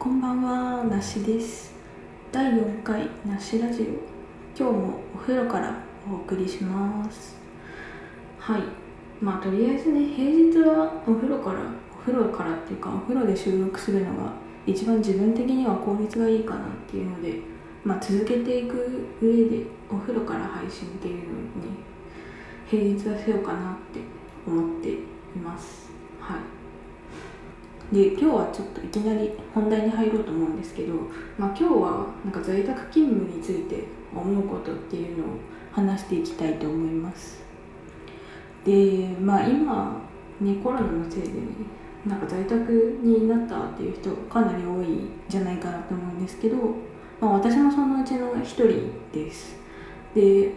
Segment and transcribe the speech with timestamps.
[0.00, 1.74] こんばんは、なしです。
[2.32, 3.84] 第4回なしラジオ。
[4.58, 5.74] 今日もお風呂から
[6.10, 7.36] お送りします。
[8.38, 8.62] はい。
[9.20, 11.60] まあ、とりあえずね、平日はお風呂から、
[11.94, 14.32] お風呂からっていうか、お風呂で収録するのが
[14.66, 17.34] 一番自分的には効率がいいかなっていうので、
[17.84, 21.28] まあ、続けていく上で、お風呂から配信っていうのに、
[22.66, 24.00] 平日はしようかなって
[24.46, 24.96] 思ってい
[25.44, 25.90] ます。
[26.18, 26.59] はい。
[27.92, 30.94] で今日はちょっといきなり本題に入ろうと思うんですけど、
[31.36, 35.26] まあ、今日はなんか在宅勤務について思うことっていうのを
[35.72, 37.42] 話していきたいと思います。
[38.64, 40.02] でまあ今
[40.40, 41.34] ねコロナのせいでね
[42.06, 46.56] なんか在宅になったっていう人かなり多いんじゃないかなと思うんですけど、
[47.20, 49.56] まあ、私もそのうちの一人です。
[50.14, 50.52] で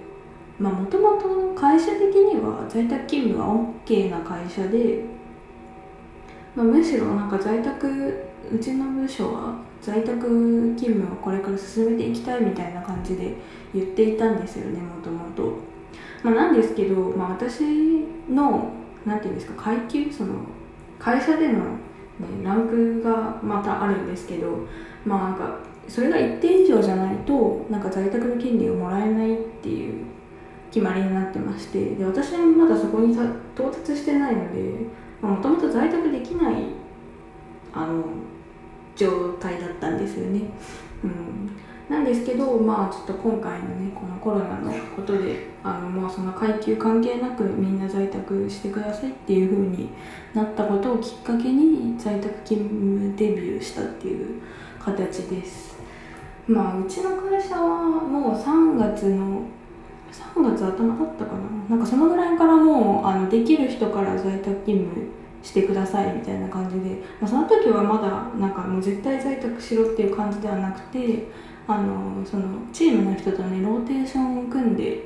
[0.59, 3.47] もともと会社的には在宅勤務が
[3.85, 5.03] OK な会社で
[6.55, 13.35] まあ、むしろなんか在宅うちの部署は在宅勤務をこれから進めていきたいみたいな感じで
[13.73, 15.57] 言っていたんですよねもともと。
[16.23, 17.63] まあ、なんですけど、まあ、私
[18.29, 18.71] の
[19.05, 20.35] なんていうんですか階級その
[20.99, 21.63] 会社での、ね、
[22.43, 24.65] ランクがまたあるんですけど
[25.05, 30.05] まあなんかそれが一定以上じゃないとなんか在宅の権利をもらえないっていう
[30.71, 35.03] 決まりになってましてで私はまだそこに到達してないので。
[35.27, 36.55] もともと在宅きない
[37.73, 38.03] あの
[38.95, 40.41] 状態だったんですよね、
[41.03, 41.51] うん、
[41.89, 49.89] なんですけどまあちょっと今回のねこのコロナのことであのもうその階級関係なくみんな在宅してくださいっていう風に
[50.33, 54.41] なったことをきっかけに在宅勤務デビューしたっていう
[54.79, 55.77] 形です。
[56.47, 59.43] まあうちの会社はもう3月の
[60.11, 61.31] 3月頭だったか
[61.69, 61.69] な。
[61.69, 65.07] なんかそのぐらいからもうあのできる人から在宅勤務
[65.43, 71.27] してくださいみたいな感じで、まあ、その時はまだなんかもう絶対在宅しろっていう感じではなくて
[71.67, 75.03] あのそのチームの人とねローテーションを組んで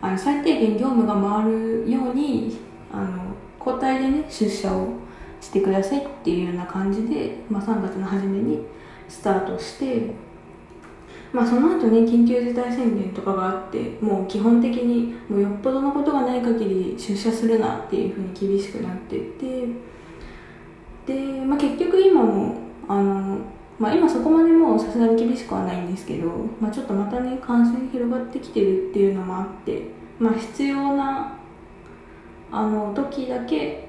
[0.00, 2.58] あの最低限業務が回るように
[2.92, 4.88] あの交代でね出社を
[5.40, 8.60] してくださいっていうような感じで、まあ、3月の初めに
[9.08, 10.12] スタートして
[11.32, 19.66] まあ、その後ね緊急事態宣言とかがあってもう基本的にもうよっぽどのことがない限り出社するなっていうふうに厳しくなってて
[21.06, 22.56] で、まあ、結局今も
[22.86, 23.38] あの、
[23.78, 26.28] まあ、今そこまでもうさすがに厳しくはないんですけど、
[26.60, 29.84] まあ、ちょっとまたね感染広がってきてるっていうのもあって、
[30.18, 31.38] まあ、必要な
[32.50, 33.88] あの時だけ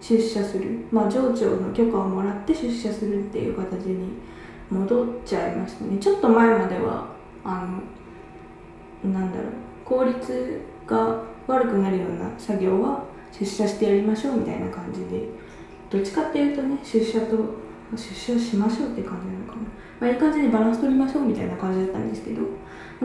[0.00, 4.08] 出社する、まあ、上長の許可をもらって出社するっていう形に
[4.70, 5.98] 戻っちゃいましたね。
[5.98, 7.06] ちょっと前までは
[7.44, 7.66] あ
[9.04, 9.50] のなんだろう
[9.84, 15.28] 効率が悪くなるような作業は出社してやりましょうみたいな感じで
[15.90, 17.36] どっちかっていうとね出社と
[17.92, 19.58] 出社しましょうって感じなのかな、
[20.00, 22.42] まあ、いい感じにバランス取りましょうみたいな感じだったんですけど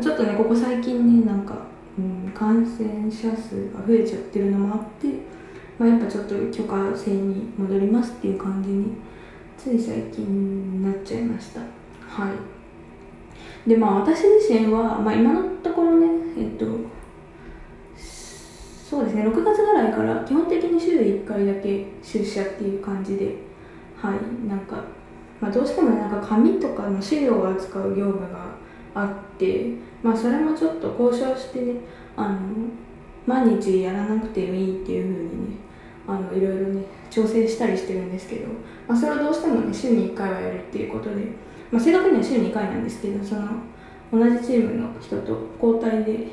[0.01, 1.67] ちょっとねここ最近ねなんか、
[1.99, 5.07] うん、感染者数が増えちゃってるのもあって、
[5.77, 8.95] まあ、やっぱちょっと許可制に戻りますっていう感じに
[9.61, 11.59] つい最近なっちゃいました。
[11.59, 12.31] は
[13.65, 13.69] い。
[13.69, 16.65] でまあ私自身は、まあ、今のところねえっと
[17.95, 23.35] そうですね6月ぐらいから基本的に週1回だけ出社っていう感じで
[23.95, 24.49] はい。
[24.49, 24.83] なんか、
[25.39, 28.55] まあ、どうしてもなんか紙とかの資料を扱う業務が
[28.95, 31.75] あってまあそれもちょっと交渉してね
[32.17, 32.39] あの
[33.27, 35.57] 毎日やらなくてもいいっていうふうにね
[36.07, 38.47] あのいろいろね調整したりしてるんですけど、
[38.87, 41.17] まあ、それはどうしてもね週に1回はやるっていうことで、
[41.69, 43.49] まあ、正確には週に2回なんですけどその
[44.11, 46.27] 同じチームの人と交代で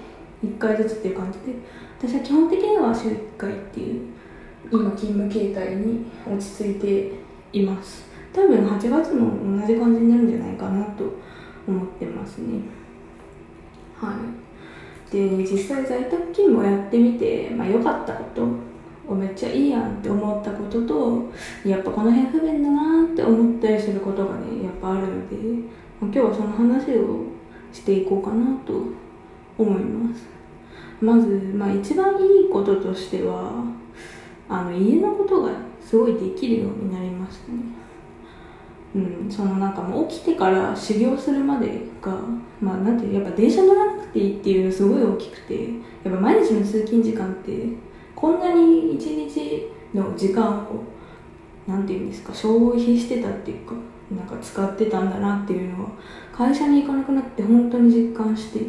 [0.44, 1.58] 1回ずつっていう感じで
[1.98, 4.06] 私は基本的には週1回っていう
[4.70, 7.12] 今勤務形態に落ち着いて
[7.52, 8.06] います。
[8.32, 11.04] 多分8月も同じ感じになるんじゃないかなと
[11.66, 12.60] 思ってますね。
[13.96, 14.14] は
[15.10, 15.12] い。
[15.12, 18.67] で実際在宅勤務をやってみて、まあ、良かったこと。
[19.14, 21.30] めっちゃいいやんって思ったことと
[21.64, 25.36] やっぱこの辺不便だなって思ったりすることがねやっぱあるので
[26.00, 27.24] 今日はその話を
[27.72, 28.72] していこうかなと
[29.56, 30.26] 思います。
[31.00, 33.64] まず、まあ、一番いいこととしては
[34.48, 37.58] あの家のことがすごいできるようになりましたね。
[38.94, 42.16] うん、そのなんかもう起きてから修行するまでが
[42.60, 45.54] まあなんていうやっぱ電車乗らなくていいっていうのすごい大きくて
[46.04, 47.52] やっぱ毎日の通勤時間って
[48.18, 50.82] こんなに一日の時間を
[51.68, 53.74] なんていうんですか消費してたっていうか
[54.10, 55.90] なんか使ってたんだなっていうのは
[56.32, 58.60] 会社に行かなくなって本当に実感して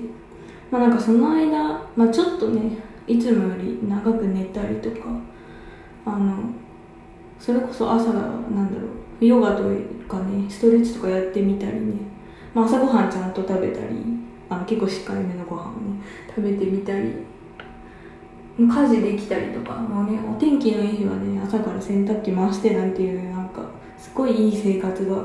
[0.70, 5.08] まあなんかその間、まあ、ちょっとねいつもより長く寝たりとか
[6.06, 6.44] あの
[7.40, 8.88] それこそ朝がなんだろ
[9.20, 9.64] うヨガと
[10.08, 11.94] かねストレッチとかやってみたりね、
[12.54, 13.96] まあ、朝ごはんちゃんと食べたり
[14.48, 17.16] あの結構しっかりめのご飯をね食べてみたり
[18.68, 19.78] 家事できたりとか。
[19.78, 23.62] もうねお天気のいい日はね朝から洗濯機回してなんていうなんか
[23.98, 25.24] すごいいい生活が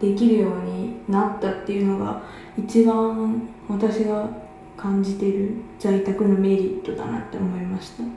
[0.00, 2.22] できるようになったっていうのが
[2.56, 4.28] 一番私が
[4.76, 8.02] 感じてる在宅のメリットだなって思いました。
[8.02, 8.08] だ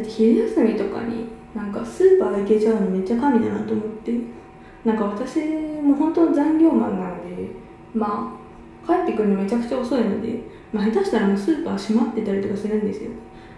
[0.00, 4.12] って昼休みとかになんかスーパー行けちゃうのめっちゃ神だなと思って。
[4.84, 5.40] なんか私
[5.82, 7.50] も本当残業マンなので
[7.92, 8.47] まあ
[8.88, 10.40] 帰ってくるのめちゃくちゃ遅いので、
[10.72, 13.10] まあ、下手したらもうスーパー閉まってたりとかするんですよ、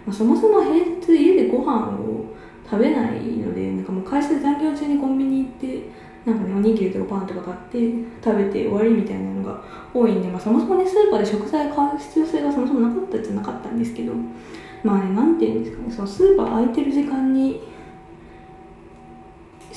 [0.05, 2.25] まあ、そもそも平日家でご飯を
[2.69, 5.89] 食べないのでなんかもう会社で残業中にコンビニ行って
[6.25, 7.77] なんかねおにぎりとかパンとか買って
[8.23, 9.63] 食べて終わりみたいなのが
[9.93, 14.13] 多いんで、まあ、そもそもねスーパーで食材買う必要性がそもそもなかったじゃなかったんですけど
[14.83, 17.61] まあねなんていうんですかねそのスーパー空いてる時間に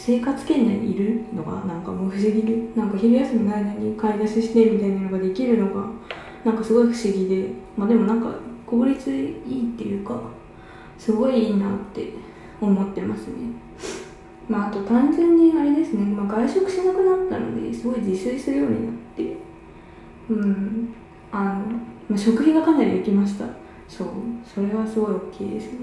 [0.06, 5.88] 生活圏内にいるのがなんかもう不思議でなんか昼休みの間に買い出ししてみたいなのができるのが
[6.44, 10.20] なんかすごい不思議でまあでもなんか効率いいっていうか
[10.98, 12.10] すごいいいなって
[12.60, 13.34] 思ってますね。
[14.46, 19.36] まあ、あと単純にあれですね、まあ、外食しなくなったのですごい自炊するようになって
[20.28, 20.94] うん
[21.32, 21.64] あの、
[22.10, 23.46] まあ、食費がかなり浮きました。
[23.88, 24.08] そう
[24.44, 25.78] それはすごい大きいですね、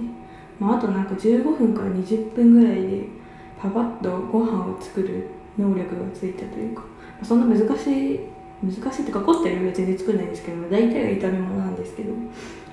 [0.60, 3.21] まあ、あとなんか15分から20分ぐらいで
[3.62, 5.28] パパッとご飯を作る
[5.58, 6.88] 能力がついたというか、ま
[7.22, 8.20] あ、そんな難しい
[8.64, 12.14] 難しいってか凝った料理は全然作んないんですけど大体が炒め物なんですけど。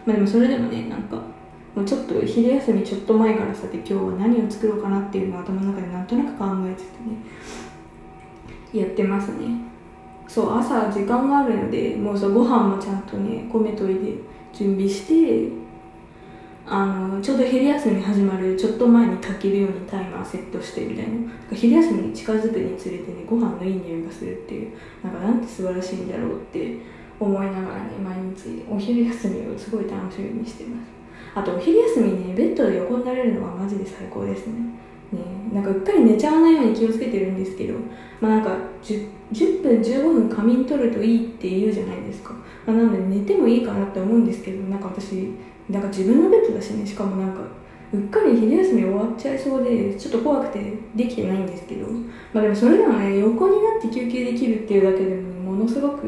[0.07, 1.17] まあでもそれでもねなんか
[1.75, 7.21] もうちょっと昼休みちょっと前からさて今日は何を作ろうかなっていうのを頭の中でなんとなく考えててね。
[8.73, 9.69] やってますね。
[10.27, 14.15] そう朝時間があるのでもうそうご飯もちゃんとね米といで
[14.53, 15.49] 準備して
[16.71, 21.13] あのちょうど昼休み始まるちょっと前に炊けるようにタイマーセットしてみたいな。
[21.51, 26.77] 昼休みに近づくにつれてねご飯のいい匂いがするっていうなんかなんて素晴らしいんだろうって
[27.19, 30.89] 思いながらね毎日お昼休みをすごい楽しみにしてます。
[31.35, 34.55] あとお昼休みねベッドで横になれるのはマジで最高ですね。
[35.13, 35.21] ね。
[35.53, 37.75] なんかうっかり寝ちゃわないように気をつけてるんですけど
[38.21, 42.35] まあなんか 10, 10分15分仮眠取るといいって言うじゃないですか、
[42.67, 45.33] まあ、なので寝てもいいかなって思うんですけどなんか私
[45.69, 46.87] なんか自分のベッドだしね。
[46.87, 47.41] しかもなんか
[47.93, 51.87] うっかり昼休み終わっちゃいそうでちょっと怖くてできてないんですけど。
[52.33, 56.07] まあでもそれでもね横になって休憩できるっていうだけでも、ものすごく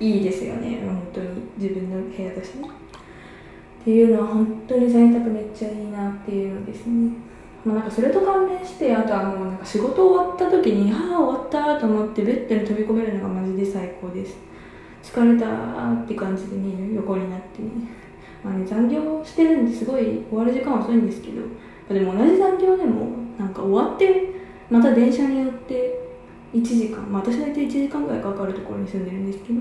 [0.00, 0.80] いいですよね。
[0.84, 1.28] 本当に。
[1.58, 2.68] 自分の部屋だしね。
[2.68, 7.10] っていうのは本当に在宅めっちゃいいなっていうのですね。
[7.66, 14.38] まあ、なんかそれと関連してあとはもうなんか仕事終わった時に「はあ終わった」と思ってベッドに飛び込めるのがマジで最高です。
[15.02, 17.70] 疲れたって感じでね横になってね,、
[18.44, 24.32] まあね、残業してるんですごい終わる時間遅いんですけどでも同じ残業でもなんか終わって
[24.68, 26.00] また電車に乗って
[26.52, 29.60] 1時間、まあ、私大体1時間ぐらいかかるところに住んでるんですけど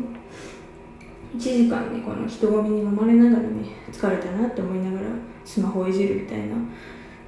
[1.35, 3.49] 1時間ねこの人混みに飲まれながらね
[3.91, 5.07] 疲れたなって思いながら
[5.43, 6.55] スマホをいじるみたいな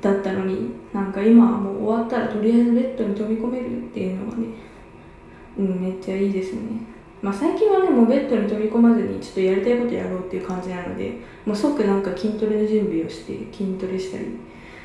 [0.01, 4.47] だったのになんか今はもう終わったらとりあえずベッドに飛び込めるっていうのがね
[5.57, 6.59] うんめっちゃいいですね。
[7.21, 14.25] まあ最近はねもうベッドに飛び込まずにちょっとやりたいことやろうっていう感じなのでもう即なんか筋トレの準備をして筋トレしたり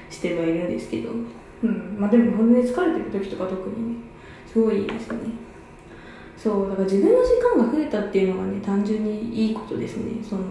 [0.09, 3.97] してはいるんですけどうんまあでも本当に疲れてる時とか特にね
[4.51, 5.19] すごいいいですね。
[6.37, 10.23] そうだから自分の時間が増えたっていうのがね単純にいいことですね。
[10.23, 10.49] その、ま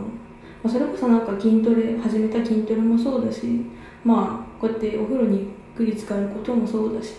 [0.65, 3.41] あ、それこそなんか筋トレ始めた筋トレもそうだし
[4.03, 7.15] まあこうやってお風呂にゆっくり使えることもそうだし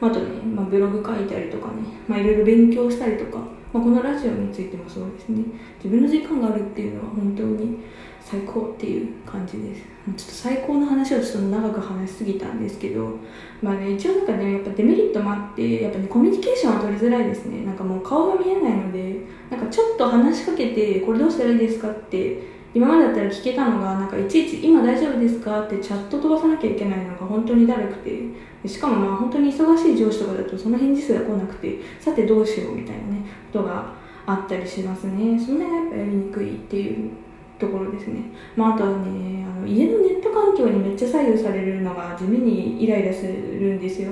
[0.00, 3.38] あとね、まあ、ブログ書いたりとかね、まあ、いろいろ勉強したりとか、
[3.72, 5.44] まあ、このラジオについてもそうですね。
[5.82, 7.78] 自分の時間があるっていうのは本当に
[8.20, 9.82] 最高っていう感じです。
[9.82, 13.16] ちょっと最高の話をちょっと長く話しすぎたんですけど
[13.62, 17.64] まあね一応なんかねやっぱデメリットもあってやっぱねコミュニケーションは取りづらいですね。
[17.64, 28.20] なんかもう顔が見えないのでなんかちょっと話しかけてこれどうしたらいいですかって今までだったら聞けたのがなんかいちいち「今大丈夫ですか?」ってチャット飛ばさなきゃいけないのが本当にだるくて
[28.66, 33.92] しかもまあ本当に忙しい上司とかだとその返事すら来なくてさてどうしようみたいなねことが
[34.26, 37.10] あったりしますねその辺がやっぱやりにくいっていう
[37.58, 38.22] ところですね、
[38.56, 44.10] まあ、あとはねあの家のネット環境にめっちゃ左右されるのが地味にイライラするんですよ、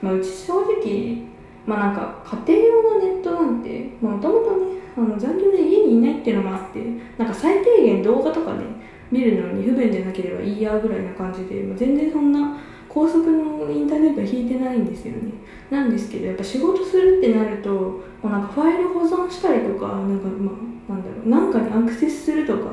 [0.00, 1.22] まあ、うち正直
[1.66, 6.80] まあなんか家庭用のネットなんてもともとねあの残業で家にいないっていうのもあって
[7.18, 8.64] なんか最低限動画とかね
[9.10, 12.56] 見るのに不便でなければいいやぐらいな感じで、まあ、全然そんな
[12.88, 15.32] 高速のインターネットは引いてないんですよね。
[15.68, 22.70] なんですけどやっぱ仕事するってなるともうなんかファイル保存したりとかなんかまあなんだろうなんかにアクセスするとか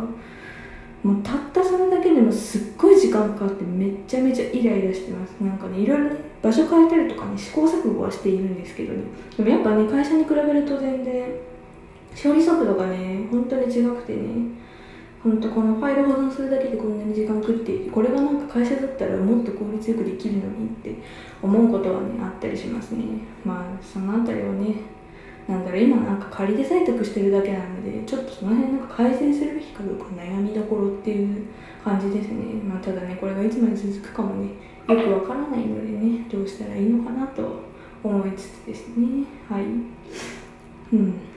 [1.03, 5.31] もうたったそれだけでもすっごい時間かかってめちゃめちゃイライラしてます。
[5.41, 8.99] なんかねいろいろね場所変えたりとかね試行錯誤はしているんですけどね。
[9.35, 11.25] でもやっぱね会社に比べると全然
[12.15, 14.61] 処理速度がね本当に違くてね
[15.23, 20.95] 本当このファイル保存するだけでこんなに時間食っていてこれがなんか会社だったらもっと効率よくできるのにって
[21.41, 23.05] 思うことはねあったりしますね。
[23.45, 24.75] まあそのあたりをね
[25.47, 31.45] なんだろう今なんか仮で採択してるだけなのでちょっとその辺なんか改善するべきかどうか悩みどころっていう
[31.83, 32.55] 感じですね。
[32.67, 34.49] まあただねこれがいつまで続くかもね
[34.87, 37.61] よくわからないのでねどうしたらいいのかなと
[38.03, 39.25] 思いつつですね。
[39.47, 39.63] はい。
[40.93, 41.30] うん。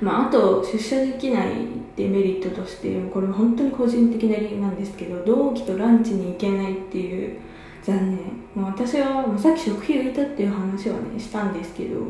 [0.00, 1.50] まあ、あと出社できない
[1.96, 7.38] デメリットとしてこれは本当に個人的な理由なんですけど同期とランチに行けないっていう
[7.82, 8.18] 残念、
[8.54, 12.00] まあ、私は、さっき食費浮いたっていう話はねしたんですけど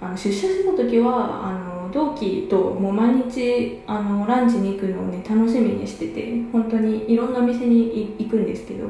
[0.00, 8.88] あの出社してた時はあの同期ともう毎日あのランチに行くのをね楽しみにしてて本当にいろんなお店に行くんですけど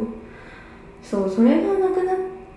[1.03, 2.17] そうそれがなくなっ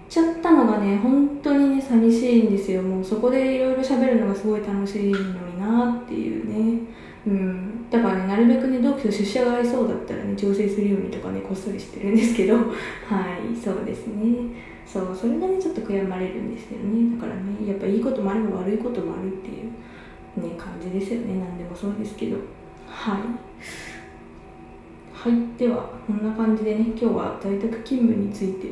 [0.09, 2.81] ちゃったのがね本当にね寂しいんですよ。
[2.81, 6.81] もうそこでいろいろ喋るのがすごい楽しいのなっていうね。
[7.27, 7.89] うん。
[7.89, 12.55] だからねなるべくね同期と出社が合いそうだったらね調整するようにとかねこっそりしてるんですけど。
[12.57, 14.69] はいそうですね。
[14.85, 17.15] そうそれがねちょっと悔やまれるんですよね。
[17.17, 22.37] だからねやっぱいいこともあれば悪いこともあるっていうね感じですよね何でもそうですけど。
[22.87, 23.21] はい。
[25.13, 25.57] はい。
[25.57, 28.67] ではこんな感じでね今日は在宅勤務について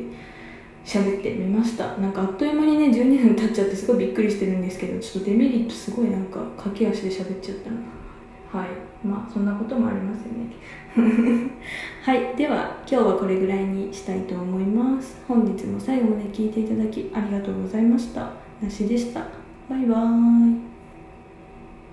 [0.88, 1.98] 喋ってみました。
[1.98, 7.76] なんかあっという間にね12分経っちゃってすごいびっくりしてるんですけどちょっとデメリットすごいなんか駆け足で喋っちゃったな。
[8.50, 8.68] はい。
[9.06, 11.50] まあそんなこともありますよね。
[12.02, 12.34] はい。
[12.36, 15.22] では今日はこれぐらいにしたいと思います。
[15.28, 18.30] 本日も最後まで聞いていただきありがとうございました。
[18.62, 19.20] なしでした。
[19.68, 20.67] バイバーイ。